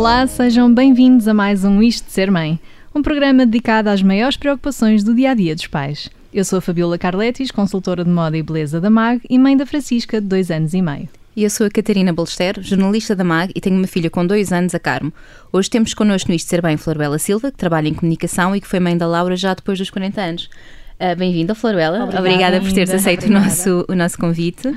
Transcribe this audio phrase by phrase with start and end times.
[0.00, 2.58] Olá, sejam bem-vindos a mais um Isto de Ser Mãe,
[2.94, 6.08] um programa dedicado às maiores preocupações do dia a dia dos pais.
[6.32, 9.66] Eu sou a Fabiola Carletis, consultora de moda e beleza da MAG e mãe da
[9.66, 11.06] Francisca, de dois anos e meio.
[11.36, 14.54] E eu sou a Catarina Balesteiro, jornalista da MAG e tenho uma filha com dois
[14.54, 15.12] anos, a Carmo.
[15.52, 18.60] Hoje temos connosco no Isto de Ser Bem Florbela Silva, que trabalha em comunicação e
[18.62, 20.50] que foi mãe da Laura já depois dos 40 anos.
[20.98, 22.04] Uh, Bem-vinda, Florbela.
[22.04, 24.74] Obrigada, Obrigada por teres aceito o nosso, o nosso convite.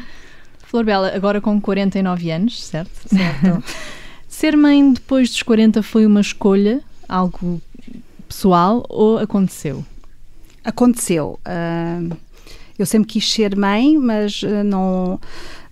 [0.65, 2.91] Florbela, agora com 49 anos, certo?
[3.07, 3.63] Certo.
[4.35, 7.61] Ser mãe depois dos 40 foi uma escolha, algo
[8.27, 9.85] pessoal ou aconteceu?
[10.63, 11.39] Aconteceu.
[11.45, 11.99] Ah,
[12.79, 15.21] eu sempre quis ser mãe, mas ah, não,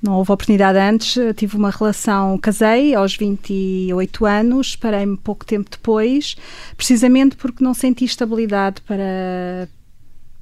[0.02, 1.18] não houve oportunidade antes.
[1.18, 6.36] Ah, Tive uma relação, casei aos 28 anos, parei-me pouco tempo depois,
[6.78, 9.68] precisamente porque não senti estabilidade para.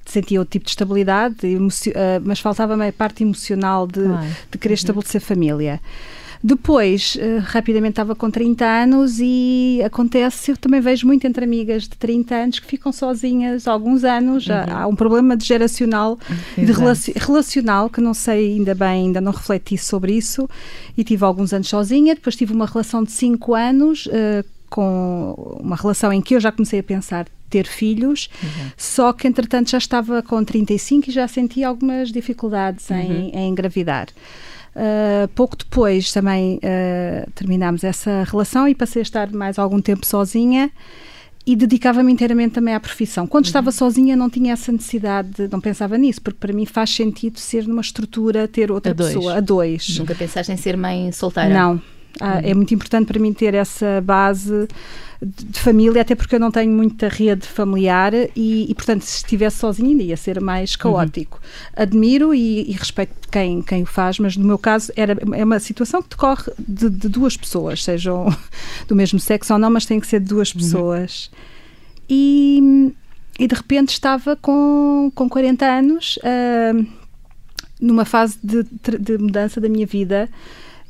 [0.06, 1.38] Sentia outro tipo de estabilidade,
[1.95, 4.28] ah, mas faltava-me a parte emocional de, Claro.
[4.52, 5.80] de querer estabelecer família.
[6.42, 11.84] Depois, eh, rapidamente estava com 30 anos e acontece, eu também vejo muito entre amigas
[11.84, 14.50] de 30 anos que ficam sozinhas há alguns anos.
[14.50, 16.17] Há, há um problema de geracional
[16.56, 16.80] de Exato.
[16.80, 20.50] relaci- relacional que não sei ainda bem, ainda não refleti sobre isso
[20.98, 22.16] e tive alguns anos sozinha.
[22.16, 26.52] Depois tive uma relação de 5 anos eh, com uma relação em que eu já
[26.54, 28.30] comecei a pensar ter filhos,
[28.78, 34.08] só que entretanto já estava com 35 e já sentia algumas dificuldades em, em engravidar.
[34.80, 40.06] Uh, pouco depois também uh, terminámos essa relação e passei a estar mais algum tempo
[40.06, 40.72] sozinha
[41.46, 43.28] e dedicava-me inteiramente também à profissão.
[43.28, 46.92] Quando estava sozinha não tinha essa necessidade, de- não pensava nisso, porque para mim faz
[46.92, 49.14] sentido ser numa estrutura, ter outra A dois.
[49.14, 49.98] pessoa, a dois.
[50.00, 51.50] Nunca pensaste em ser mãe solteira?
[51.50, 51.82] Não.
[52.20, 54.68] Ah, É muito importante para mim ter essa base
[55.22, 59.58] de família, até porque eu não tenho muita rede familiar e, e, portanto, se estivesse
[59.58, 61.42] sozinha ainda ia ser mais caótico.
[61.76, 65.60] Admiro e, e respeito quem, quem o faz, mas no meu caso era, é uma
[65.60, 68.33] situação que decorre de, de duas pessoas, sejam
[68.88, 71.30] do mesmo sexo ou não, mas tem que ser de duas pessoas.
[72.10, 72.94] E,
[73.38, 76.82] e de repente estava com, com 40 anos, ah,
[77.80, 78.64] numa fase de,
[78.98, 80.30] de mudança da minha vida.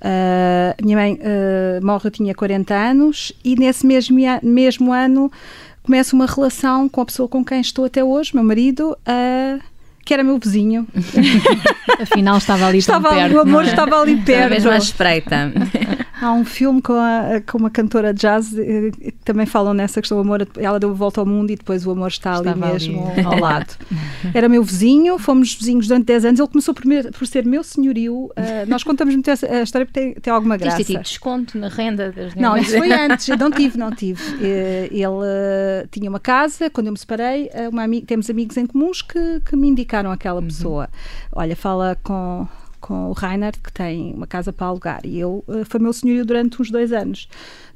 [0.02, 5.32] A minha mãe ah, morre, eu tinha 40 anos, e nesse mesmo, mesmo ano
[5.84, 9.60] começo uma relação com a pessoa com quem estou até hoje, meu marido, ah,
[10.06, 10.88] que era meu vizinho.
[12.02, 13.68] Afinal, estava ali Estava perto, o amor é?
[13.68, 14.50] estava ali perto.
[14.50, 15.52] mesmo à espreita.
[16.22, 20.02] Há um filme com, a- com uma cantora de jazz eh, que também falam nessa
[20.02, 20.47] questão do amor.
[20.57, 23.22] Ela deu a volta ao mundo e depois o amor está ali Estava mesmo ali.
[23.25, 23.74] ao lado.
[24.34, 26.40] Era meu vizinho, fomos vizinhos durante 10 anos.
[26.40, 28.30] Ele começou por, me- por ser meu senhorio.
[28.35, 30.84] Eh, nós contamos muito essa a história porque tem, tem alguma Tens graça.
[30.84, 34.19] tido desconto na renda das Não, isso foi antes, eu não tive, não tive.
[34.41, 39.01] Eh, Ele eh, tinha uma casa, quando eu me separei, uma temos amigos em comuns
[39.01, 40.90] que, que me indicaram aquela pessoa.
[41.31, 42.47] Olha, fala com,
[42.80, 46.26] com o Reinhard, que tem uma casa para alugar, e eu eh, foi meu senhorio
[46.26, 47.28] durante uns dois anos.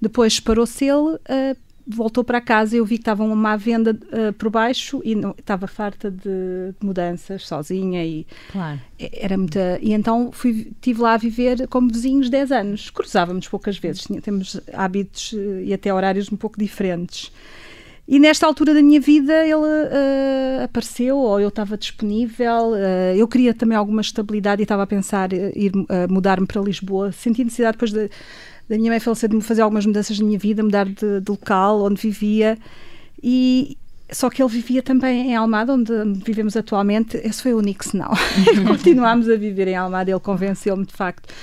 [0.02, 1.18] Depois separou-se ele.
[1.28, 1.56] eh,
[1.86, 5.16] Voltou para casa e eu vi que estava uma má venda eh, por baixo e
[5.16, 8.80] não- estava farta de, de mudanças, sozinha e Claro.
[8.98, 9.80] era muita.
[9.82, 12.90] E então fui, estive lá a viver como vizinhos 10 anos.
[12.90, 15.34] Cruzávamos poucas vezes, tinha- temos hábitos
[15.66, 17.34] e até horários um pouco diferentes.
[18.06, 22.76] E nesta altura da minha vida ele eh, apareceu, ou eu estava disponível.
[22.76, 26.62] eh, eu queria também alguma estabilidade e estava a pensar eh, ir eh, mudar-me para
[26.62, 27.12] Lisboa.
[27.14, 28.10] Senti necessidade depois de-
[28.68, 31.30] da minha mãe falecer de me fazer algumas mudanças na minha vida, mudar de, de
[31.32, 32.58] local onde vivia.
[33.22, 33.78] E
[34.12, 35.92] só que ele vivia também em Almada, onde
[36.26, 37.16] vivemos atualmente.
[37.24, 38.12] Esse foi o único senão.
[38.68, 40.12] Continuámos a viver em Almada.
[40.12, 41.34] Ele convenceu-me de facto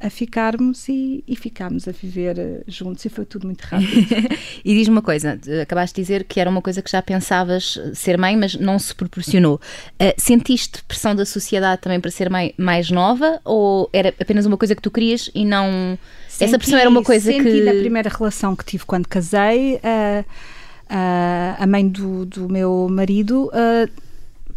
[0.00, 4.06] a ficarmos e, e ficámos a viver eh, juntos e foi tudo muito rápido.
[4.64, 7.94] E diz-me uma coisa, acabaste de dizer que era uma coisa que já pensavas eh,
[7.94, 9.60] ser mãe, mas não se proporcionou.
[9.98, 14.56] Eh, sentiste pressão da sociedade também para ser mãe mais nova ou era apenas uma
[14.56, 15.98] coisa que tu querias e não.
[16.40, 17.60] Essa pressão era uma coisa senti que.
[17.62, 20.24] na primeira relação que tive quando casei, a-
[20.88, 23.88] a- a mãe do, do meu marido ah,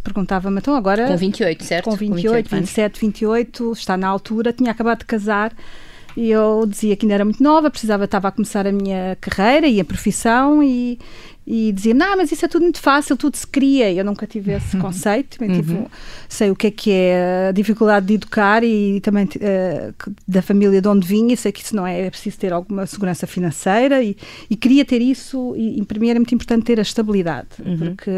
[0.02, 1.06] perguntava-me, então agora...
[1.06, 1.84] Com 28, certo?
[1.84, 2.68] com 28, anos.
[2.68, 5.52] 27, 28, está na altura, tinha acabado de casar
[6.16, 9.66] e eu dizia que ainda era muito nova, precisava, estava a começar a minha carreira
[9.66, 10.98] e a profissão e,
[11.46, 13.92] e dizia, não, mas isso é tudo muito fácil, tudo se cria.
[13.92, 15.86] Eu nunca tive esse conceito, também tive um-
[16.28, 19.40] sei o que é que é a dificuldade de educar e também que-
[20.26, 23.26] da família de onde vinha, sei que isso não é, é preciso ter alguma segurança
[23.26, 24.16] financeira e,
[24.48, 27.48] e queria ter isso e, e para mim era muito importante ter a estabilidade,
[27.78, 28.10] porque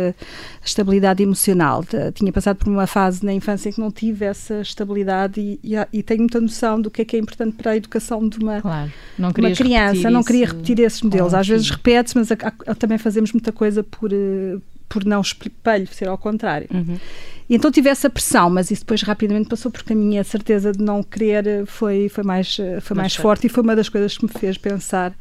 [0.63, 1.85] a estabilidade emocional.
[2.15, 6.03] Tinha passado por uma fase na infância que não tive essa estabilidade e, e, e
[6.03, 8.93] tenho muita noção do que é que é importante para a educação de uma, Claro.
[9.19, 9.33] Não uma
[9.65, 10.11] criança.
[10.11, 11.33] Não queria repetir esses modelos.
[11.35, 12.37] Às vezes repete-se, mas a-
[12.67, 14.59] a- também fazemos muita coisa por, eh,
[14.89, 16.69] por não espelho, ser ao contrário.
[16.73, 16.99] Uhum.
[17.49, 20.83] E então tive essa pressão, mas isso depois rapidamente passou porque a minha certeza de
[20.83, 24.25] não querer foi, foi mais, foi mais, mais forte e foi uma das coisas que
[24.25, 25.15] me fez pensar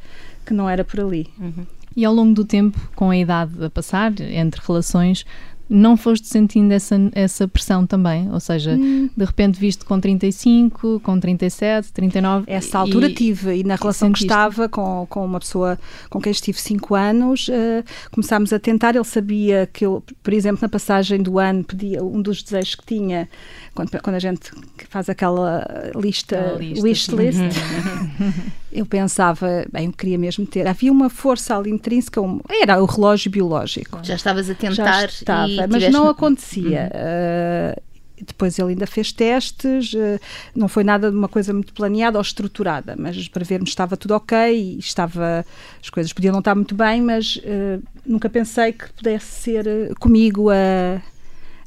[0.45, 1.27] que não era por ali.
[1.39, 1.65] Uhum.
[1.95, 5.25] E ao longo do tempo, com a idade a passar, entre relações,
[5.69, 8.31] não foste sentindo essa, essa pressão também?
[8.31, 9.09] Ou seja, hum.
[9.15, 12.45] de repente visto com 35, com 37, 39?
[12.47, 15.79] Essa altura e, tive, e na relação que estava com, com uma pessoa
[16.09, 18.95] com quem estive 5 anos, uh, começámos a tentar.
[18.95, 22.85] Ele sabia que eu, por exemplo, na passagem do ano, pedia um dos desejos que
[22.85, 23.29] tinha
[23.73, 24.51] quando, quando a gente
[24.89, 28.33] faz aquela lista, lista wish list, uhum.
[28.73, 30.67] eu pensava, bem, eu queria mesmo ter.
[30.67, 33.99] Havia uma força ali intrínseca, um, era o relógio biológico.
[34.03, 35.91] Já estavas a tentar, estava, mas tiveste...
[35.91, 36.91] não acontecia.
[36.93, 37.79] Uhum.
[37.79, 37.81] Uh,
[38.25, 40.19] depois ele ainda fez testes, uh,
[40.55, 44.15] não foi nada de uma coisa muito planeada ou estruturada, mas para vermos estava tudo
[44.15, 45.45] ok, estava,
[45.81, 49.65] as coisas podiam não estar muito bem, mas uh, nunca pensei que pudesse ser
[49.99, 51.01] comigo a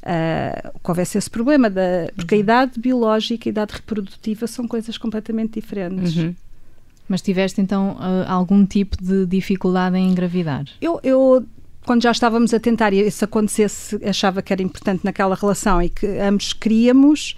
[0.06, 2.40] uh, que houvesse esse problema, da, porque uhum.
[2.40, 6.16] a idade biológica e a idade reprodutiva são coisas completamente diferentes.
[6.16, 6.34] Uhum.
[7.08, 10.64] Mas tiveste então algum tipo de dificuldade em engravidar?
[10.80, 11.46] Eu, eu
[11.84, 15.88] quando já estávamos a tentar e isso acontecesse, achava que era importante naquela relação e
[15.88, 17.36] que ambos queríamos.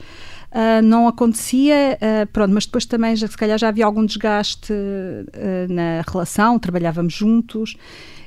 [0.51, 4.73] Uh, não acontecia, uh, pronto, mas depois também já, se calhar já havia algum desgaste
[4.73, 7.77] uh, na relação, trabalhávamos juntos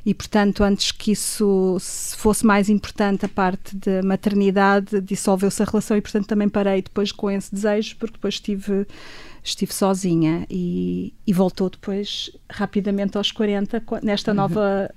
[0.06, 1.78] e, portanto, antes que isso
[2.18, 7.12] fosse mais importante, a parte da maternidade, dissolveu-se a relação e, portanto, também parei depois
[7.12, 8.88] com esse desejo, porque depois estive,
[9.44, 14.38] estive sozinha e, e voltou depois rapidamente aos 40, nesta uhum.
[14.38, 14.90] nova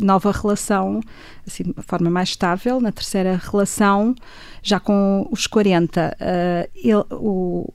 [0.00, 1.00] nova relação,
[1.46, 4.14] assim, de forma mais estável, na terceira relação,
[4.62, 6.16] já com os 40.
[6.18, 7.72] Uh, ele, o,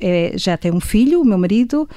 [0.00, 1.88] é, já tem um filho, o meu marido,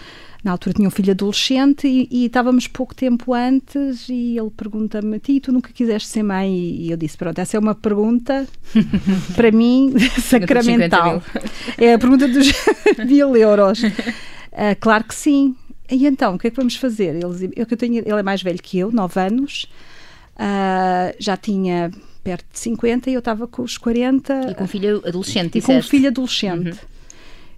[0.45, 5.19] na altura tinha um filho adolescente e, e estávamos pouco tempo antes e ele pergunta-me,
[5.19, 6.53] ti, tu nunca quiseste ser mãe?
[6.53, 8.47] E eu disse, pronto, essa é uma pergunta
[9.35, 11.23] para mim sacramental.
[11.79, 12.53] É a pergunta dos
[13.07, 13.81] mil euros.
[13.81, 15.55] Uh, claro que sim.
[15.89, 17.15] E então, o que é que vamos fazer?
[17.15, 19.67] Ele, eu, eu tenho, ele é mais velho que eu, 9 anos,
[20.35, 21.89] uh, já tinha
[22.23, 24.51] perto de 50 e eu estava com os 40.
[24.51, 26.69] E com um filho adolescente, E com um filho adolescente.
[26.69, 26.94] Uhum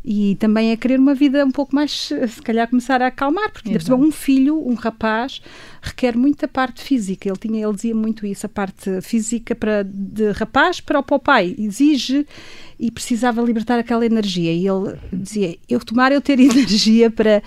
[0.10, 3.78] e também é querer uma vida um pouco mais, se calhar começar a acalmar, porque
[3.92, 5.42] um filho, um rapaz,
[5.82, 7.28] requer muita parte física.
[7.28, 11.54] Ele tinha, ele dizia muito isso, a parte física para de rapaz para o pai
[11.60, 12.26] exige
[12.80, 14.54] e precisava libertar aquela energia.
[14.54, 17.44] E ele dizia, eu tomar eu ter energia para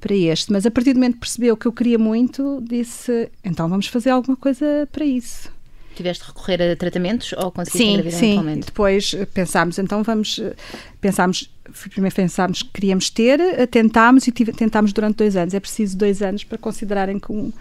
[0.00, 3.68] para este, mas a partir do momento que percebeu que eu queria muito, disse, então
[3.68, 5.50] vamos fazer alguma coisa para isso.
[5.96, 8.60] Tiveste de recorrer a tratamentos ou conseguiste sim, engravidar sim.
[8.60, 10.38] Depois eh, pensámos, então vamos,
[11.00, 11.50] pensámos,
[11.90, 15.54] primeiro pensámos que queríamos ter, eh, tentámos e tive, tentámos durante dois anos.
[15.54, 17.52] É preciso dois anos para considerarem que um,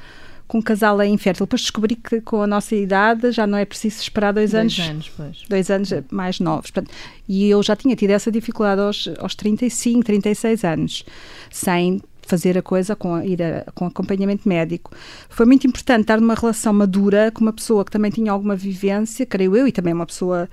[0.48, 1.46] que um casal é infértil.
[1.46, 5.12] Depois descobri que com a nossa idade já não é preciso esperar dois, dois anos.
[5.20, 5.46] anos.
[5.50, 6.72] Dois anos mais novos.
[6.72, 6.94] Portanto,
[7.28, 11.06] e eu já tinha tido essa dificuldade aos, aos 35, 36 anos,
[11.52, 14.92] sem fazer a coisa com ir a, com acompanhamento médico.
[15.30, 19.26] Foi muito importante estar numa relação madura com uma pessoa que também tinha alguma vivência,
[19.26, 20.50] creio eu, e também uma pessoa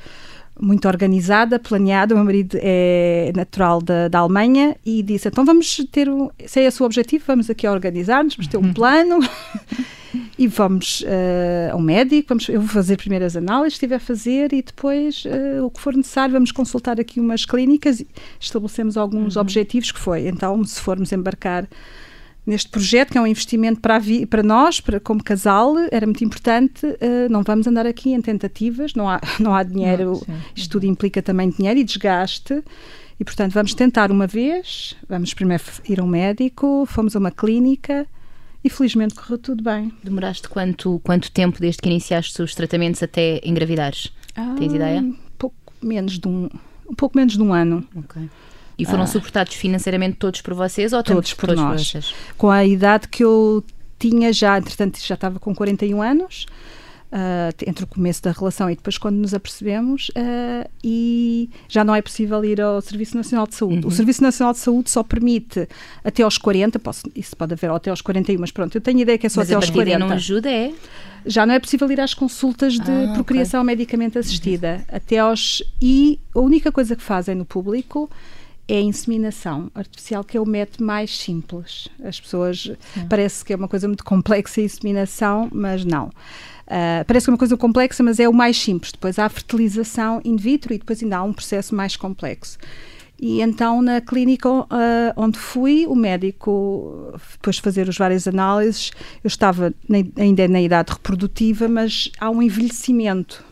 [0.60, 2.14] muito organizada, planeada.
[2.14, 6.30] O meu marido é natural da, da Alemanha e disse: então vamos ter um.
[6.46, 8.74] Se é esse o objetivo, vamos aqui organizar-nos, vamos ter um uhum.
[8.74, 9.18] plano.
[10.38, 14.62] e vamos uh, ao médico, vamos, eu vou fazer primeiras análises, estiver a fazer, e
[14.62, 18.06] depois uh, o que for necessário, vamos consultar aqui umas clínicas e
[18.38, 19.42] estabelecemos alguns uhum.
[19.42, 21.66] objetivos que foi, então, se formos embarcar
[22.46, 26.24] neste projeto, que é um investimento para, vi, para nós, para, como casal, era muito
[26.24, 26.84] importante.
[26.86, 30.86] Uh, não vamos andar aqui em tentativas, não há, não há dinheiro, não, isto tudo
[30.86, 32.62] implica também dinheiro e desgaste.
[33.20, 37.30] E, portanto, vamos tentar uma vez, vamos primeiro ir a um médico, fomos a uma
[37.30, 38.06] clínica
[38.64, 39.92] e felizmente correu tudo bem.
[40.02, 44.12] Demoraste quanto, quanto tempo desde que iniciaste os tratamentos até engravidares?
[44.34, 45.04] Ah, Tens ideia?
[45.38, 46.48] Pouco menos de um,
[46.88, 47.86] um pouco menos de um ano.
[47.94, 48.28] Ok.
[48.78, 49.06] E foram ah.
[49.06, 51.92] suportados financeiramente todos por vocês ou todos por todos nós?
[51.92, 53.64] Por com a idade que eu
[53.98, 56.46] tinha já, entretanto já estava com 41 anos,
[57.12, 61.94] Uh, entre o começo da relação e depois quando nos apercebemos uh, e já não
[61.94, 63.82] é possível ir ao Serviço Nacional de Saúde.
[63.82, 63.88] Uhum.
[63.88, 65.68] O Serviço Nacional de Saúde só permite
[66.02, 69.18] até aos 40, posso, isso pode haver até aos 41, mas pronto, eu tenho ideia
[69.18, 69.98] que é só mas até aos 40.
[69.98, 70.72] Mas não ajuda, é?
[71.26, 73.76] Já não é possível ir às consultas de ah, procriação okay.
[73.76, 74.76] medicamente assistida.
[74.88, 74.96] Uhum.
[74.96, 75.62] Até aos...
[75.82, 78.08] E a única coisa que fazem no público
[78.72, 81.88] é a inseminação artificial, que é o método mais simples.
[82.02, 82.70] As pessoas...
[82.94, 83.06] Sim.
[83.08, 86.06] Parece que é uma coisa muito complexa a inseminação, mas não.
[86.06, 88.92] Uh, parece uma coisa complexa, mas é o mais simples.
[88.92, 92.56] Depois há a fertilização in vitro e depois ainda há um processo mais complexo.
[93.20, 94.66] E então, na clínica uh,
[95.16, 98.90] onde fui, o médico, depois de fazer as várias análises,
[99.22, 103.44] eu estava na, ainda na idade reprodutiva, mas há um envelhecimento.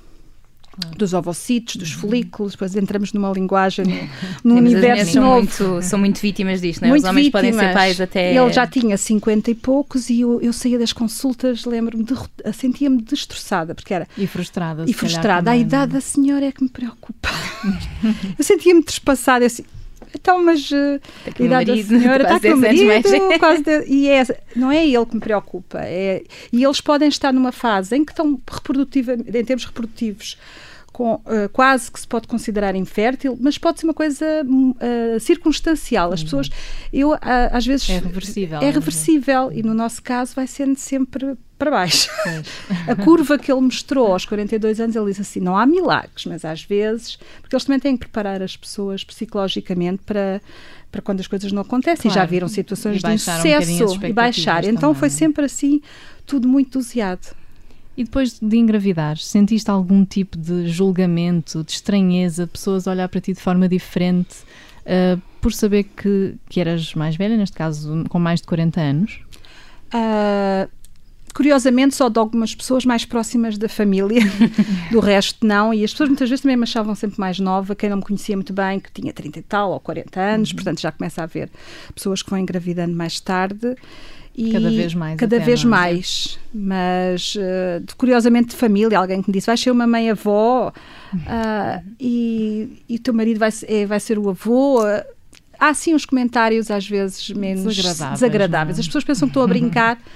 [0.96, 2.00] Dos ovocitos, dos uhum.
[2.00, 4.08] folículos, depois entramos numa linguagem,
[4.44, 5.36] num universo são novo.
[5.36, 6.90] Muito, são muito vítimas disto, não é?
[6.90, 7.50] Muito Os homens vítimas.
[7.50, 8.34] podem ser pais até.
[8.34, 12.14] Ele já tinha 50 e poucos e eu, eu saía das consultas, lembro-me, de,
[12.52, 14.06] sentia-me destroçada, porque era.
[14.16, 14.84] E frustrada.
[14.86, 15.50] E frustrada.
[15.50, 15.60] a é?
[15.60, 17.30] idade da senhora é que me preocupa.
[18.38, 19.44] eu sentia-me despassada.
[19.44, 19.50] Eu,
[20.14, 24.08] então, mas uh, a idade marido, da senhora está com o marido, quase de, e
[24.08, 25.78] é, não é ele que me preocupa.
[25.82, 26.22] É,
[26.52, 30.36] e eles podem estar numa fase em que estão reprodutiva, em termos reprodutivos,
[31.00, 36.12] com, uh, quase que se pode considerar infértil, mas pode ser uma coisa uh, circunstancial.
[36.12, 36.50] As pessoas,
[36.92, 37.18] eu uh,
[37.50, 37.88] às vezes.
[37.88, 38.58] É reversível.
[38.60, 42.10] É, é reversível e no nosso caso vai sendo sempre para baixo.
[42.86, 46.44] a curva que ele mostrou aos 42 anos, ele disse assim: não há milagres, mas
[46.44, 50.38] às vezes, porque eles também têm que preparar as pessoas psicologicamente para
[50.92, 52.10] para quando as coisas não acontecem.
[52.10, 52.20] Claro.
[52.20, 54.64] Já viram situações de insucesso um e baixar.
[54.64, 55.10] Então foi é?
[55.10, 55.80] sempre assim,
[56.26, 57.28] tudo muito doseado.
[57.96, 63.20] E depois de engravidar, sentiste algum tipo de julgamento, de estranheza, pessoas a olhar para
[63.20, 64.36] ti de forma diferente,
[64.86, 69.20] uh, por saber que, que eras mais velha, neste caso com mais de 40 anos?
[69.92, 70.70] Uh,
[71.34, 74.20] curiosamente, só de algumas pessoas mais próximas da família,
[74.90, 75.72] do resto não.
[75.72, 78.36] E as pessoas muitas vezes também me achavam sempre mais nova, quem não me conhecia
[78.36, 80.56] muito bem, que tinha 30 e tal ou 40 anos, uhum.
[80.56, 81.50] portanto já começa a haver
[81.94, 83.76] pessoas que vão engravidando mais tarde.
[84.36, 85.16] E cada vez mais.
[85.18, 85.66] Cada vez é?
[85.66, 86.38] mais.
[86.54, 90.72] Mas, uh, curiosamente, de família, alguém que me disse: vais ser uma mãe-avó
[91.14, 94.80] uh, e, e o teu marido vai, é, vai ser o avô.
[95.58, 98.20] há sim uns comentários às vezes menos desagradáveis.
[98.20, 98.78] desagradáveis.
[98.78, 98.80] É?
[98.80, 99.98] As pessoas pensam que estou a brincar.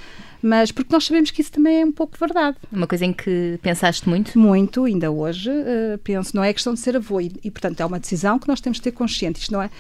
[0.45, 2.59] mas porque nós sabemos que isso também é um pouco verdade.
[2.71, 4.39] Uma coisa em que pensaste muito?
[4.39, 7.87] Muito, ainda hoje uh, penso, não é questão de ser avô e, e, portanto é
[7.87, 9.71] uma decisão que nós temos de ter consciente, isto não é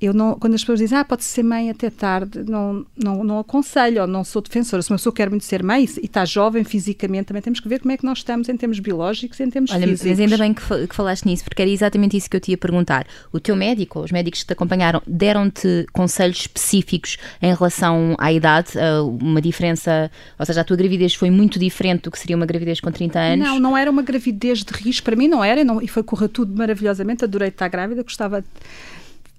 [0.00, 3.38] eu não, quando as pessoas dizem, ah, pode ser mãe até tarde, não, não, não
[3.40, 4.80] aconselho, ou não sou defensora.
[4.80, 7.80] Se uma pessoa quer muito ser mãe e está jovem fisicamente, também temos que ver
[7.80, 10.08] como é que nós estamos em termos biológicos e em termos Olha, físicos.
[10.08, 12.56] Mas ainda bem que, que falaste nisso, porque era exatamente isso que eu te ia
[12.56, 13.06] perguntar.
[13.32, 18.72] O teu médico, os médicos que te acompanharam, deram-te conselhos específicos em relação à idade?
[19.20, 22.80] Uma diferença, ou seja, a tua gravidez foi muito diferente do que seria uma gravidez
[22.80, 23.48] com 30 anos?
[23.48, 25.04] Não, não era uma gravidez de risco.
[25.04, 27.24] Para mim não era, não, e foi correr tudo maravilhosamente.
[27.24, 28.44] Adorei estar grávida, gostava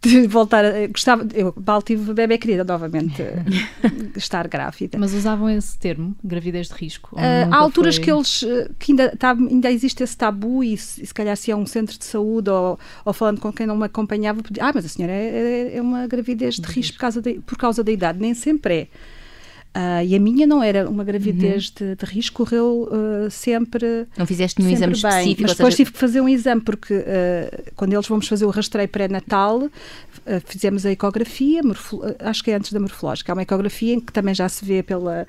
[0.01, 0.87] de voltar a.
[0.87, 3.21] Gostava, eu mal tive bebê querida novamente
[4.15, 4.97] estar grávida.
[4.97, 7.15] Mas usavam esse termo, gravidez de risco?
[7.15, 8.05] Uh, há alturas foi...
[8.05, 8.43] que eles.
[8.43, 11.65] Eh, que ainda, tá, ainda existe esse tabu e se, se calhar se é um
[11.65, 15.13] centro de saúde ou, ou falando com quem não me acompanhava, ah, mas a senhora
[15.13, 18.19] é, é, é uma gravidez de risco por causa, de, por causa da idade.
[18.19, 18.87] Nem sempre é.
[19.75, 21.89] Uh, e a minha não era uma gravidez uhum.
[21.89, 24.07] de, de, risco, correu uh, sempre.
[24.17, 25.09] Não fizeste nenhum exame bem.
[25.09, 25.41] específico?
[25.43, 25.77] Mas depois seja...
[25.77, 29.69] tive que fazer um exame, porque uh, quando eles vamos fazer o rastreio pré-natal,
[30.45, 31.61] fizemos a ecografia,
[32.19, 33.31] acho que é antes da morfológica.
[33.31, 35.27] Há uma ecografia em que também já se vê pela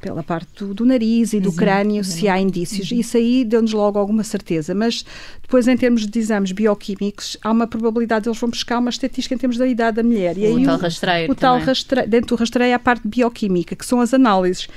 [0.00, 1.56] pela parte do, do nariz e do Exato.
[1.56, 2.90] crânio, se há indícios.
[2.90, 2.98] Uhum.
[2.98, 4.74] Isso aí deu-nos logo alguma certeza.
[4.74, 5.04] Mas
[5.42, 9.38] depois, em termos de exames bioquímicos, há uma probabilidade, eles vão buscar uma estatística em
[9.38, 10.36] termos da idade da mulher.
[10.38, 11.30] E o aí, tal rastreio.
[11.30, 14.68] O tal rastreio, dentro do rastreio, há a parte bioquímica, que são as análises.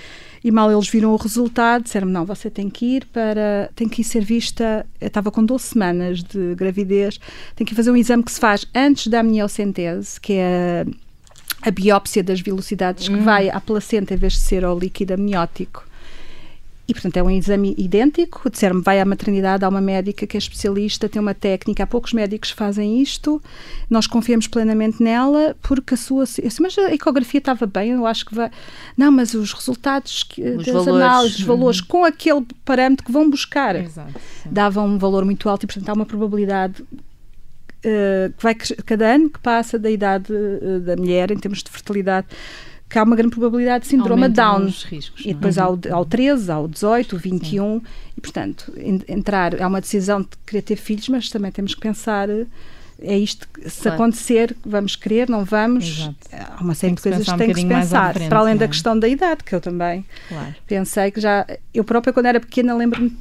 [0.44, 4.02] E mal eles viram o resultado, disseram não, você tem que ir para, tem que
[4.02, 7.20] ir ser vista, eu estava com 12 semanas de gravidez,
[7.56, 11.11] tem que fazer um exame que se faz antes da amniocentese, que é a
[11.70, 13.24] biópsia das velocidades que hum.
[13.24, 15.86] vai à placenta em vez de ser ao líquido amniótico.
[16.88, 18.50] E, portanto, é um exame idêntico.
[18.50, 21.84] Disseram-me, vai à maternidade, há uma médica que é especialista, tem uma técnica.
[21.84, 23.42] Há poucos médicos que fazem isto.
[23.90, 26.26] Nós confiamos plenamente nela, porque a sua...
[26.26, 28.52] Disse, mas a ecografia estava bem, eu acho que vai...
[28.98, 30.88] Não, mas os resultados que, os das valores.
[30.88, 31.86] análises, os valores, uhum.
[31.88, 34.12] com aquele parâmetro que vão buscar, Exato,
[34.46, 36.84] davam um valor muito alto e, portanto, há uma probabilidade
[38.38, 42.28] que vai cada ano que passa da idade uh, da mulher em termos de fertilidade
[42.92, 44.66] que há uma grande probabilidade de síndrome Down.
[44.66, 47.86] Riscos, e depois há o, há o 13, há o 18, o 21, Sim.
[48.18, 48.74] e portanto,
[49.08, 52.28] entrar, há uma decisão de querer ter filhos, mas também temos que pensar
[53.02, 53.96] é isto, se claro.
[53.96, 56.00] acontecer, vamos querer, não vamos.
[56.00, 56.16] Exato.
[56.32, 58.58] Há uma série de coisas que tem que se pensar, frente, para além é?
[58.58, 60.56] da questão da idade, que eu também claro.
[60.68, 61.46] pensei que já.
[61.74, 63.12] Eu própria, quando era pequena, lembro-me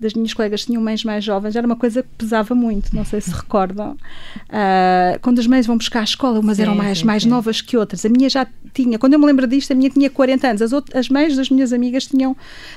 [0.00, 3.04] das minhas colegas que tinham mães mais jovens, era uma coisa que pesava muito, não
[3.04, 3.92] sei se recordam.
[3.92, 7.28] Uh, quando as mães vão buscar a escola, umas sim, eram mais, sim, mais sim.
[7.28, 8.04] novas que outras.
[8.04, 10.72] A minha já tinha, quando eu me lembro disto, a minha tinha 40 anos, as,
[10.72, 12.36] outras, as mães das minhas amigas tinham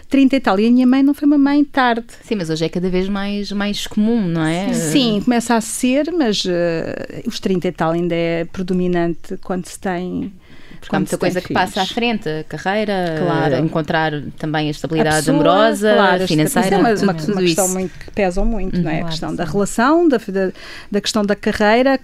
[0.10, 2.06] 30 e tal, e a minha mãe não foi uma mãe tarde.
[2.22, 4.74] Sim, mas hoje é cada vez mais, mais comum, não é?
[4.74, 9.80] Sim, começa a ser, mas uh, os 30 e tal ainda é predominante quando se
[9.80, 10.34] tem
[10.80, 13.56] Porque há muita coisa que passa à frente, a carreira, claro.
[13.58, 16.68] encontrar também a estabilidade a pessoa, amorosa, claro, financeira.
[16.68, 18.94] Isso é uma, uma, uma questão muito, que pesam muito, não é?
[18.94, 19.36] Claro, a questão sim.
[19.36, 20.52] da relação, da, da,
[20.92, 22.00] da questão da carreira,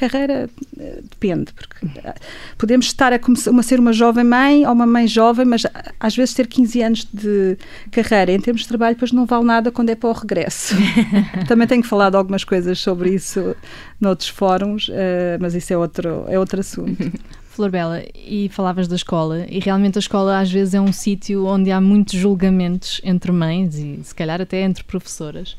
[0.00, 2.14] carreira eh, depende, porque eh,
[2.56, 5.66] podemos estar a, uma, ser uma jovem mãe ou uma mãe jovem, mas
[5.98, 7.58] às vezes ter 15 anos de
[7.90, 10.74] carreira em termos de trabalho depois não vale nada quando é para o regresso.
[11.46, 13.54] Também tenho falado algumas coisas sobre isso
[14.00, 17.12] noutros fóruns, uh, mas isso é outro, é outro assunto.
[17.50, 21.44] Flor Bela, e falavas da escola, e realmente a escola às vezes é um sítio
[21.44, 25.56] onde há muitos julgamentos entre mães e se calhar até entre professoras.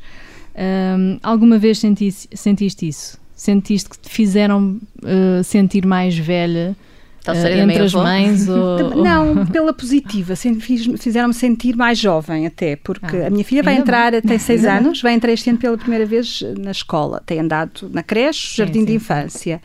[0.56, 3.21] Um, alguma vez sentiste, sentiste isso?
[3.42, 6.76] Sentiste que te fizeram uh, sentir mais velha?
[7.26, 8.96] Uh, entre as mães ou...
[9.02, 14.12] Não, pela positiva, fizeram-me sentir mais jovem até, porque ah, a minha filha vai entrar,
[14.20, 18.02] tem seis anos, vai entrar este ano pela primeira vez na escola, tem andado na
[18.02, 18.86] creche, jardim sim, sim.
[18.86, 19.60] de infância.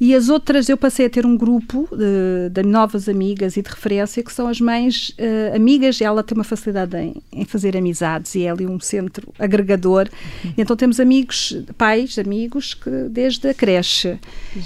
[0.00, 3.68] E as outras, eu passei a ter um grupo de, de novas amigas e de
[3.68, 6.00] referência, que são as mães uh, amigas.
[6.00, 10.08] Ela tem uma facilidade em, em, fazer amizades e é ali um centro agregador.
[10.44, 10.52] Uhum.
[10.58, 14.18] Então temos amigos, pais, amigos, que, desde a creche.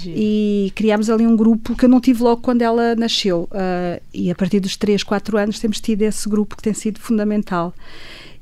[0.05, 3.47] E criámos ali um grupo que eu não tive logo quando ela nasceu.
[3.51, 6.99] Uh, e a partir dos 3, 4 anos temos tido esse grupo que tem sido
[6.99, 7.73] fundamental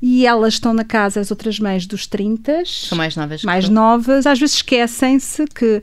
[0.02, 2.64] e elas estão na casa, as outras mães dos 30.
[2.66, 3.44] São mais novas.
[3.44, 4.26] Mais novas.
[4.26, 5.82] Às vezes esquecem-se que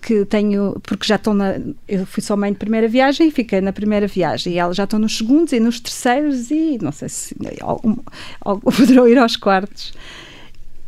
[0.00, 1.60] que tenho, porque já estão na.
[1.86, 4.54] Eu fui só mãe de primeira viagem e fiquei na primeira viagem.
[4.54, 7.96] E elas já estão nos segundos e nos terceiros e não sei se algum,
[8.40, 9.92] algum, poderão ir aos quartos.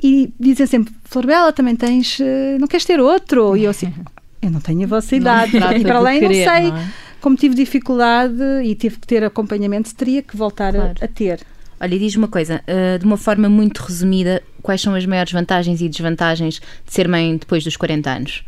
[0.03, 2.19] E dizem sempre: Florbela, também tens.
[2.21, 3.55] Eh, não queres ter outro?
[3.55, 3.93] E eu assim:
[4.43, 5.57] eu não tenho a vossa idade.
[5.57, 6.71] e para além, querer, não sei.
[6.71, 6.93] Não é?
[7.21, 10.95] Como tive dificuldade e tive que ter acompanhamento, teria que voltar claro.
[11.01, 11.41] a, a, ter.
[11.81, 15.81] Olha, diz uma coisa, uh, de uma forma muito resumida, quais são as maiores vantagens
[15.81, 18.45] e desvantagens de ser mãe depois dos 40 anos?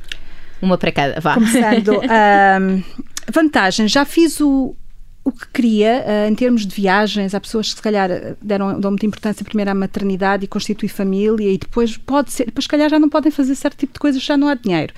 [0.60, 1.34] Uma para cada, vá.
[1.34, 2.00] Começando.
[2.02, 2.82] um,
[3.32, 4.74] vantagens, já fiz o,
[5.24, 7.34] o que queria uh, em termos de viagens.
[7.34, 11.50] Há pessoas que se calhar deram, dão muita importância primeiro à maternidade e constituir família
[11.50, 14.22] e depois pode ser, depois se calhar já não podem fazer certo tipo de coisas,
[14.22, 14.92] já não há dinheiro.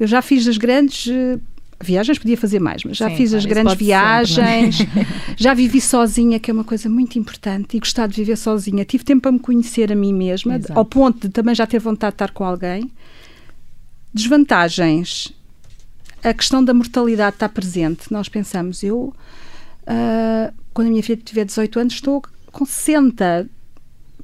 [0.00, 1.40] Eu já fiz as grandes uh,
[1.80, 5.06] viagens, podia fazer mais, mas já Sim, fiz as grandes viagens, sempre, é?
[5.36, 8.84] já vivi sozinha, que é uma coisa muito importante, e gostar de viver sozinha.
[8.84, 10.78] Tive tempo para me conhecer a mim mesma, Exato.
[10.78, 12.90] ao ponto de também já ter vontade de estar com alguém.
[14.12, 15.32] Desvantagens.
[16.22, 18.10] A questão da mortalidade está presente.
[18.10, 19.14] Nós pensamos, eu,
[19.86, 22.22] uh, quando a minha filha tiver 18 anos, estou
[22.52, 23.48] com 60.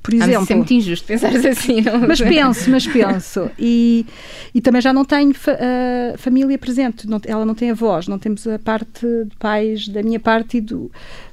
[0.03, 0.35] Por exemplo.
[0.35, 3.51] Ah, mas é muito injusto pensar assim, não Mas penso, mas penso.
[3.57, 4.05] E,
[4.53, 7.09] e também já não tenho fa uh, família presente.
[7.09, 10.61] Não, ela não tem avós, não temos a parte de pais da minha parte e
[10.61, 10.91] do,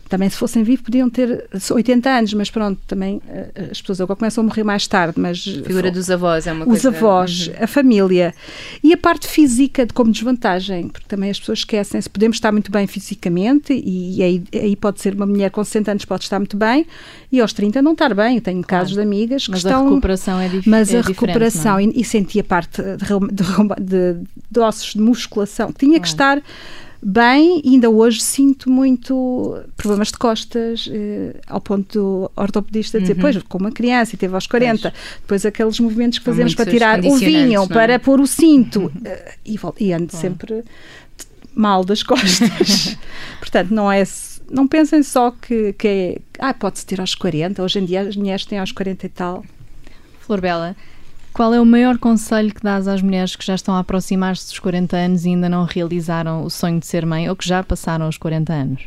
[0.10, 4.18] também se fossem vivos podiam ter 80 anos, mas pronto, também eh, as pessoas agora
[4.18, 5.48] começam a morrer mais tarde, mas...
[5.48, 6.90] A figura dos avós é uma os coisa...
[6.90, 7.54] Os avós, uhum.
[7.62, 8.34] a família.
[8.84, 12.72] E a parte física de, como desvantagem, porque também as pessoas esquecem-se, podemos estar muito
[12.72, 16.58] bem fisicamente e aí, aí, pode ser uma mulher com 60 anos pode estar muito
[16.58, 16.88] bem
[17.32, 18.38] e aos 30 não estar bem.
[18.38, 18.84] Eu tenho claro.
[18.84, 19.84] casos de amigas que mas estão...
[19.84, 20.72] Mas a recuperação é, difícil.
[20.72, 25.02] Mas é a recuperação, e, e senti a parte de, de, de, de, ossos de
[25.02, 26.02] musculação, que tinha claro.
[26.02, 26.42] que estar
[27.02, 33.22] bem ainda hoje sinto muito problemas de costas, eh, ao ponto do ortopedista dizer, uhum.
[33.22, 34.94] pois, como uma criança e teve aos 40, pois.
[35.22, 37.68] depois aqueles movimentos que fazemos para tirar o vinho, é?
[37.68, 38.92] para pôr o cinto, uhum.
[39.06, 40.64] eh, e, e ando sempre
[41.56, 42.98] mal das costas.
[43.40, 44.04] Portanto, não é
[44.52, 48.16] não pensem só que, que é, ah, pode-se ter aos 40, hoje em dia as
[48.16, 49.46] mulheres têm aos 40 e tal.
[50.20, 50.76] Flor Bela,
[51.40, 54.60] qual é o maior conselho que dás às mulheres que já estão a aproximar-se dos
[54.60, 58.10] 40 anos e ainda não realizaram o sonho de ser mãe ou que já passaram
[58.10, 58.82] os 40 anos?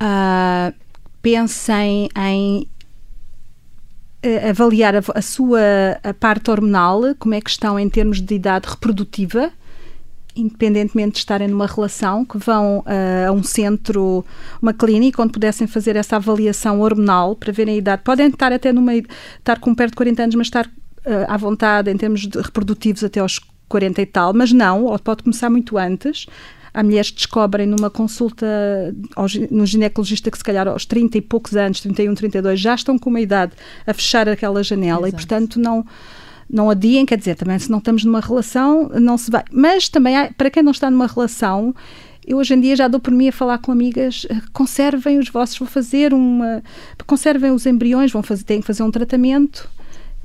[0.00, 0.72] Uh,
[1.20, 2.68] pensem em
[4.24, 5.58] uh, avaliar a, a, sua
[6.04, 9.50] a parte hormonal, como é que estão em termos de idade reprodutiva,
[10.36, 14.24] independentemente de estarem numa relação, que vão uh, a um centro,
[14.62, 18.02] uma clínica, onde pudessem fazer essa avaliação hormonal para verem a idade.
[18.04, 20.70] Podem estar até numa estar com perto de 40 anos, mas estar
[21.28, 25.22] à vontade em termos de reprodutivos até aos 40 e tal, mas não, ou pode
[25.22, 26.26] começar muito antes.
[26.74, 28.46] Há mulheres que descobrem numa consulta
[29.14, 32.98] ao, no ginecologista que se calhar aos 30 e poucos anos, 31, 32, já estão
[32.98, 33.52] com uma idade
[33.86, 35.08] a fechar aquela janela Exato.
[35.08, 35.84] e, portanto, não
[36.48, 39.42] não adiem, quer dizer, também se não estamos numa relação, não se vai.
[39.50, 41.74] Mas também, há, para quem não está numa relação,
[42.26, 45.30] eu hoje em dia já dou por mim a falar com amigas, eh, conservem os
[45.30, 46.62] vossos, vão fazer uma.
[47.06, 49.66] conservem os embriões, vão fazer, têm que fazer um tratamento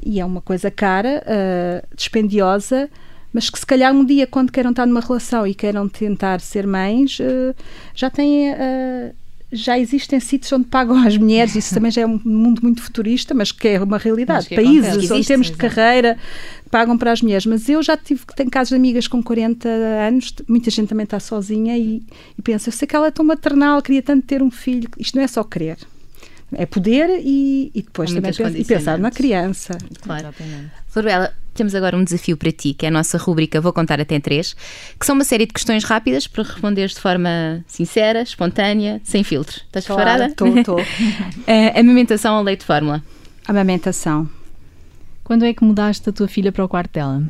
[0.06, 2.90] e é uma coisa cara, uh, dispendiosa,
[3.34, 6.66] mas que se calhar um dia, quando queiram estar numa relação e queiram tentar ser
[6.66, 7.56] mães, uh,
[7.94, 9.14] já têm uh,
[9.52, 13.34] já existem sítios onde pagam as mulheres, isso também já é um mundo muito futurista,
[13.34, 14.50] mas que é uma realidade.
[14.50, 15.14] Países acontece.
[15.14, 16.18] onde termos de carreira
[16.70, 20.34] pagam para as mulheres, mas eu já tive, tenho casos de amigas com 40 anos,
[20.48, 22.04] muita gente também está sozinha e,
[22.38, 25.16] e pensa, eu sei que ela é tão maternal, queria tanto ter um filho, isto
[25.16, 25.78] não é só querer.
[26.54, 29.78] É poder e, e depois também e pensar na criança.
[30.02, 30.34] Claro.
[30.88, 34.20] Florbela, temos agora um desafio para ti, que é a nossa rubrica Vou Contar Até
[34.20, 34.56] Três,
[34.98, 39.64] que são uma série de questões rápidas para responderes de forma sincera, espontânea, sem filtros.
[39.66, 40.28] Estás preparada?
[40.28, 40.80] Estou, estou.
[41.46, 43.04] Eh, amamentação ou leite de fórmula?
[43.48, 44.30] Amamentação.
[45.24, 47.24] Quando é que mudaste a tua filha para o quarto dela?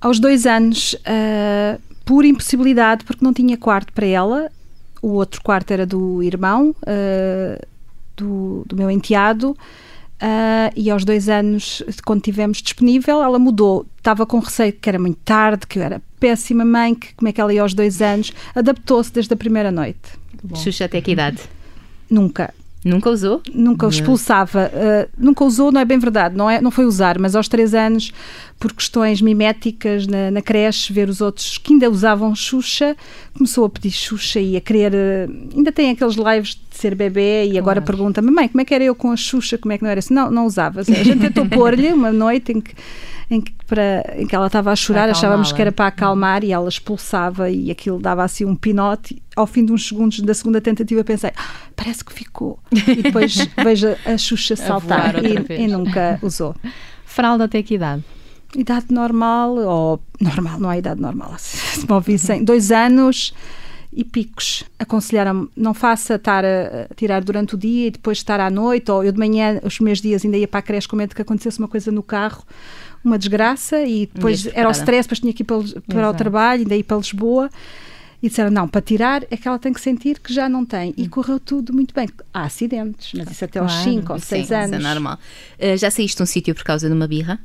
[0.00, 4.50] Aos dois anos, ah, por impossibilidade, porque não tinha quarto para ela,
[5.00, 7.58] o outro quarto era do irmão, ah,
[8.16, 9.56] do, do meu enteado,
[10.20, 13.86] ah, e aos dois anos, quando tivemos disponível, ela mudou.
[13.98, 17.32] Estava com receio que era muito tarde, que eu era péssima mãe, que como é
[17.32, 20.18] que ela ia aos dois anos, adaptou-se desde a primeira noite.
[20.54, 21.40] Xuxa até que idade?
[22.08, 22.54] Nunca.
[22.86, 23.42] Nunca usou?
[23.52, 24.70] Nunca o expulsava.
[24.72, 27.74] Uh, nunca usou, não é bem verdade, não, é, não foi usar, mas aos três
[27.74, 28.12] anos,
[28.60, 32.96] por questões miméticas na, na creche, ver os outros que ainda usavam Xuxa,
[33.34, 34.92] começou a pedir Xuxa e a querer.
[34.94, 37.86] uh, ainda tem aqueles lives de ser bebê e agora Claro.
[37.86, 39.58] pergunta: Mamãe, como é que era eu com a Xuxa?
[39.58, 40.14] Como é que não era assim?
[40.14, 40.80] Não, não usava.
[40.80, 42.72] A gente tentou pôr-lhe uma noite em que.
[43.28, 46.52] Em que, para, em que ela estava a chorar, achávamos que era para acalmar e
[46.52, 49.20] ela expulsava e aquilo dava assim um pinote.
[49.34, 52.58] Ao fim de uns segundos da segunda tentativa pensei, "Ah, parece que ficou.
[52.70, 56.54] E depois vejo a Xuxa saltar e, e nunca usou.
[57.04, 58.04] Fralda até que idade?
[58.54, 61.34] Idade normal, ou normal, não há idade normal.
[61.38, 63.34] Se me ouvissem, dois anos
[63.96, 64.62] e picos.
[64.78, 69.02] Aconselharam-me, não faça estar a, tirar durante o dia e depois estar à noite, ou
[69.02, 71.58] eu de manhã, os meus dias ainda ia para a creche com medo que acontecesse
[71.58, 72.44] uma coisa no carro,
[73.02, 75.56] uma desgraça, e depois era o stress, depois tinha que ir para,
[75.88, 77.50] para o trabalho, ainda ir para Lisboa.
[78.22, 80.92] E disseram, não, para tirar é que ela tem que sentir que já não tem.
[80.96, 82.08] E correu tudo muito bem.
[82.32, 83.90] Há acidentes, mas isso até aos Claro.
[83.90, 84.78] 5 ou 6 Sim, anos.
[84.78, 85.18] Isso é normal.
[85.58, 87.38] Eh, já saíste de um sítio por causa de uma birra?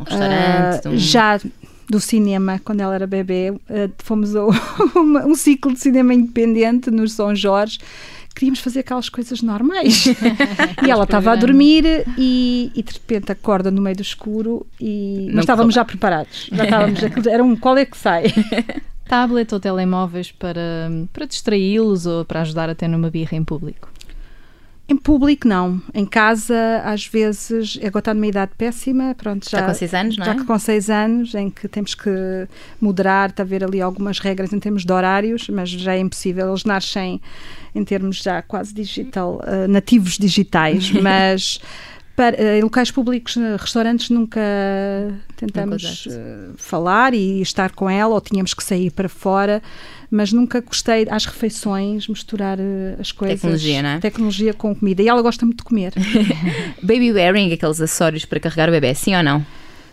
[0.00, 0.86] Um restaurante?
[0.86, 1.40] Ah, um- Já
[1.90, 4.44] do cinema, quando ela era bebê, ah, fomos a
[4.94, 7.78] uma- um ciclo de cinema independente no São Jorge.
[8.34, 10.06] Queríamos fazer aquelas coisas normais.
[10.86, 11.84] e ela estava a dormir
[12.16, 16.48] e, e de repente acorda no meio do escuro e Não nós estávamos já preparados.
[16.52, 18.24] Já estávamos, era um qual é que sai?
[19.08, 20.60] Tablet ou telemóveis para,
[21.12, 23.88] para distraí-los ou para ajudar até numa birra em público?
[24.90, 25.82] Em público, não.
[25.92, 30.16] Em casa, às vezes, agora está numa idade péssima, pronto, já, Já com seis anos,
[30.16, 30.34] não já é?
[30.34, 32.10] que com seis anos, em que temos que
[32.80, 36.48] moderar, está a haver ali algumas regras em termos de horários, mas já é impossível.
[36.48, 37.20] Eles nascem
[37.74, 41.60] em termos já quase digital, eh, nativos digitais, mas
[42.18, 44.40] para, eh, em locais públicos, eh, restaurantes, nunca
[45.36, 49.62] tentamos eh, falar e estar com ela, ou tínhamos que sair para fora,
[50.10, 52.58] mas nunca gostei às refeições misturar
[52.98, 53.40] as coisas.
[53.40, 53.98] Tecnologia, não é?
[54.00, 55.00] Tecnologia com comida.
[55.00, 55.92] E ela gosta muito de comer.
[56.82, 59.46] Baby wearing, aqueles acessórios para carregar o bebê, sim ou não?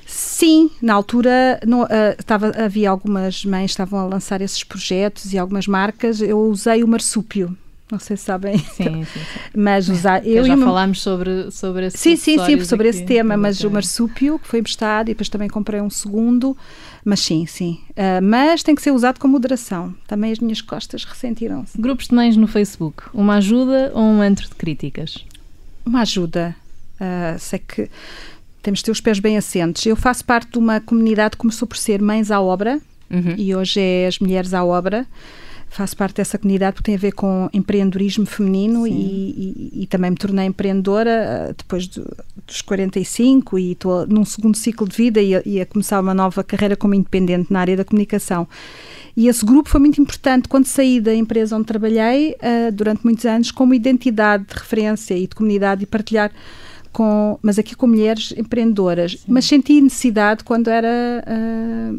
[0.08, 5.38] Sim, na altura ah, estava, havia algumas mães que estavam a lançar esses projetos e
[5.38, 6.22] algumas marcas.
[6.22, 7.56] Eu usei o marsúpio.
[7.91, 8.58] Não sei se sabem.
[8.58, 9.06] Sim, sim.
[9.06, 9.19] sim.
[9.56, 10.26] Mas usar.
[10.26, 13.06] Eu já e o meu- falámos sobre, sobre esse Sim, sim, sim, sobre aqui, esse
[13.06, 13.74] tema, mas o exatamente.
[13.74, 16.58] marsúpio que foi emprestado e depois também comprei um segundo,
[17.06, 17.80] mas sim, sim.
[17.95, 19.93] Ah, mas tem que ser usado com moderação.
[20.08, 21.80] Também as minhas costas ressentiram-se.
[21.80, 25.24] Grupos de mães no Facebook, uma ajuda ou um antro de críticas?
[25.86, 26.56] Uma ajuda.
[27.00, 27.88] Ah, sei que
[28.63, 29.86] temos de ter os pés bem assentes.
[29.86, 33.36] Eu faço parte de uma comunidade que começou por ser Mães à Obra, Uhum.
[33.38, 35.06] e hoje é as Mulheres à Obra.
[35.76, 40.10] Faço parte dessa comunidade porque tem a ver com empreendedorismo feminino e, e- e também
[40.12, 42.16] me tornei empreendedora ah, depois do-
[42.48, 46.14] dos 45 e estou num segundo ciclo de vida e a, e a começar uma
[46.14, 48.48] nova carreira como independente na área da comunicação.
[49.18, 53.26] E esse grupo foi muito importante quando saí da empresa onde trabalhei ah, durante muitos
[53.26, 56.32] anos como identidade de referência e de comunidade e partilhar
[56.94, 59.18] com, mas aqui com mulheres empreendedoras.
[59.28, 61.92] Mas senti necessidade quando era ah,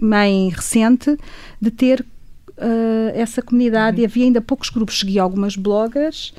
[0.00, 1.16] mãe recente
[1.60, 2.04] de ter
[2.58, 6.32] ah, essa comunidade e havia ainda poucos grupos, segui algumas bloggers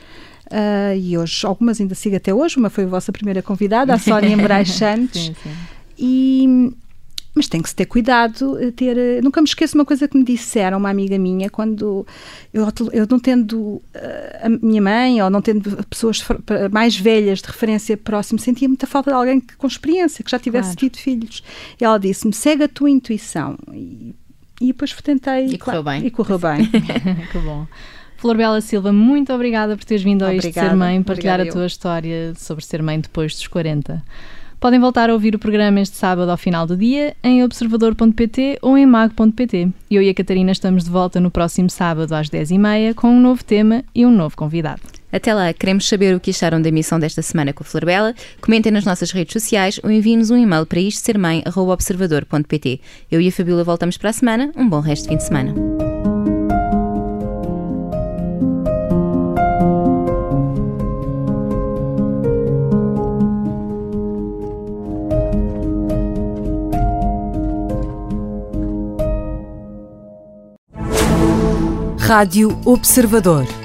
[0.52, 3.98] ah, e hoje, algumas ainda sigo até hoje, uma foi a vossa primeira convidada, a
[4.00, 5.50] Sónia Moraes Santos, Sim, sim.
[5.98, 6.74] e,
[7.34, 10.24] mas tem que se ter cuidado, eh, ter, nunca me esqueço uma coisa que me
[10.24, 12.08] disseram, uma amiga minha, quando
[12.54, 16.24] eu, eu não tendo eh, a minha mãe ou não tendo pessoas
[16.72, 20.40] mais velhas de referência próximo, sentia muita falta de alguém que, com experiência, que já
[20.40, 20.80] tivesse Claro.
[20.80, 21.44] tido filhos.
[21.82, 23.58] E ela disse-me, segue a tua intuição.
[23.74, 24.16] E,
[24.60, 25.46] e depois tentei.
[25.48, 26.06] E correu bem.
[26.06, 26.66] E correu bem.
[27.32, 27.66] que bom.
[28.18, 31.46] Flor Bela Silva, muito obrigada por teres vindo hoje de Obrigada, ser mãe, partilhar a
[31.46, 34.02] tua história sobre ser mãe depois dos 40.
[34.60, 38.78] Podem voltar a ouvir o programa este sábado ao final do dia em observador.pt ou
[38.78, 39.70] em mag.pt.
[39.92, 43.44] Eu e a Catarina estamos de volta no próximo sábado às 10h30 com um novo
[43.44, 44.82] tema e um novo convidado.
[45.16, 48.14] Até lá, queremos saber o que acharam da emissão desta semana com a Flor Bela.
[48.42, 52.82] Comentem nas nossas redes sociais ou enviem-nos um e-mail para isto ser mãe.observador.pt.
[53.10, 54.52] Eu e a Fabíola voltamos para a semana.
[54.58, 55.56] Um bom resto de fim de semana.
[71.98, 73.65] Rádio Observador.